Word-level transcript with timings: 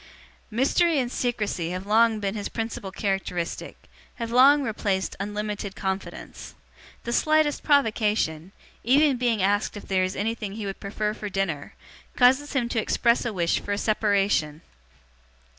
Mystery 0.49 0.97
and 0.97 1.11
secrecy 1.11 1.69
have 1.69 1.85
long 1.85 2.19
been 2.19 2.33
his 2.33 2.49
principal 2.49 2.91
characteristic, 2.91 3.77
have 4.15 4.31
long 4.31 4.63
replaced 4.63 5.15
unlimited 5.19 5.75
confidence. 5.75 6.55
The 7.03 7.13
slightest 7.13 7.61
provocation, 7.61 8.51
even 8.83 9.17
being 9.17 9.43
asked 9.43 9.77
if 9.77 9.87
there 9.87 10.03
is 10.03 10.15
anything 10.15 10.53
he 10.53 10.65
would 10.65 10.79
prefer 10.79 11.13
for 11.13 11.29
dinner, 11.29 11.75
causes 12.15 12.53
him 12.53 12.67
to 12.69 12.81
express 12.81 13.25
a 13.25 13.31
wish 13.31 13.59
for 13.59 13.73
a 13.73 13.77
separation. 13.77 14.63